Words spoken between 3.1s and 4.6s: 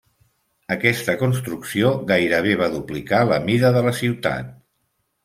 la mida de la ciutat.